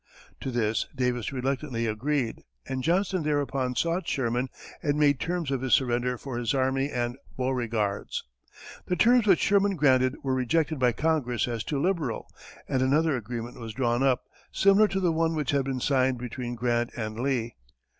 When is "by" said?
10.79-10.91